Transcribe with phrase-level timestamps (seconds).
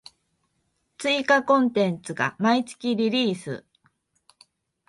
[0.97, 3.65] 追加コンテンツが毎月リリース